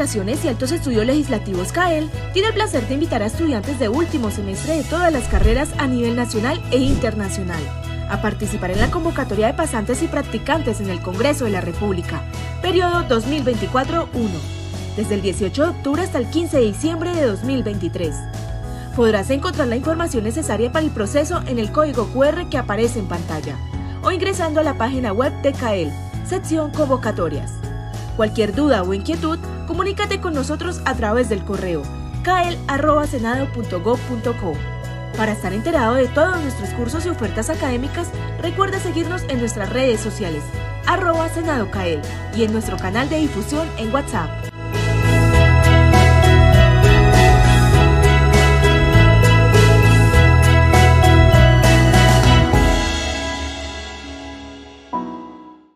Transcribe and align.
Y 0.00 0.48
Altos 0.48 0.72
Estudios 0.72 1.04
Legislativos 1.04 1.72
CAEL 1.72 2.08
tiene 2.32 2.48
el 2.48 2.54
placer 2.54 2.88
de 2.88 2.94
invitar 2.94 3.22
a 3.22 3.26
estudiantes 3.26 3.78
de 3.78 3.90
último 3.90 4.30
semestre 4.30 4.78
de 4.78 4.84
todas 4.84 5.12
las 5.12 5.28
carreras 5.28 5.68
a 5.76 5.86
nivel 5.86 6.16
nacional 6.16 6.58
e 6.70 6.78
internacional 6.78 7.60
a 8.08 8.22
participar 8.22 8.70
en 8.70 8.80
la 8.80 8.90
convocatoria 8.90 9.48
de 9.48 9.52
pasantes 9.52 10.02
y 10.02 10.08
practicantes 10.08 10.80
en 10.80 10.88
el 10.88 11.02
Congreso 11.02 11.44
de 11.44 11.50
la 11.50 11.60
República, 11.60 12.22
periodo 12.62 13.06
2024-1, 13.08 14.06
desde 14.96 15.16
el 15.16 15.20
18 15.20 15.62
de 15.62 15.68
octubre 15.68 16.02
hasta 16.02 16.16
el 16.16 16.30
15 16.30 16.56
de 16.56 16.64
diciembre 16.64 17.14
de 17.14 17.26
2023. 17.26 18.14
Podrás 18.96 19.28
encontrar 19.28 19.68
la 19.68 19.76
información 19.76 20.24
necesaria 20.24 20.72
para 20.72 20.86
el 20.86 20.92
proceso 20.92 21.42
en 21.46 21.58
el 21.58 21.72
código 21.72 22.06
QR 22.06 22.48
que 22.48 22.56
aparece 22.56 23.00
en 23.00 23.06
pantalla 23.06 23.58
o 24.02 24.10
ingresando 24.10 24.60
a 24.60 24.64
la 24.64 24.78
página 24.78 25.12
web 25.12 25.34
de 25.42 25.52
CAEL, 25.52 25.92
sección 26.26 26.70
convocatorias. 26.70 27.52
Cualquier 28.16 28.54
duda 28.54 28.82
o 28.82 28.94
inquietud, 28.94 29.38
comunícate 29.70 30.20
con 30.20 30.34
nosotros 30.34 30.82
a 30.84 30.96
través 30.96 31.28
del 31.28 31.44
correo 31.44 31.82
cael.senado.gov.co. 32.24 34.52
Para 35.16 35.30
estar 35.30 35.52
enterado 35.52 35.94
de 35.94 36.08
todos 36.08 36.42
nuestros 36.42 36.70
cursos 36.70 37.06
y 37.06 37.08
ofertas 37.08 37.50
académicas, 37.50 38.10
recuerda 38.42 38.80
seguirnos 38.80 39.22
en 39.28 39.38
nuestras 39.38 39.70
redes 39.70 40.00
sociales, 40.00 40.42
arroba 40.86 41.28
Senado 41.28 41.68
y 42.36 42.42
en 42.42 42.52
nuestro 42.52 42.78
canal 42.78 43.08
de 43.08 43.18
difusión 43.18 43.68
en 43.78 43.94
WhatsApp. 43.94 44.49